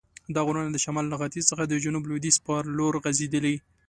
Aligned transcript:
دا 0.35 0.41
غرونه 0.47 0.69
د 0.71 0.77
شمال 0.85 1.05
له 1.09 1.17
ختیځ 1.21 1.45
څخه 1.51 1.63
د 1.65 1.73
جنوب 1.83 2.03
لویدیځ 2.09 2.37
په 2.45 2.53
لور 2.77 2.93
غزیدلي. 3.03 3.55